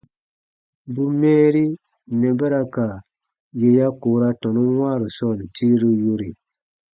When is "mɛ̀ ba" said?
2.19-2.45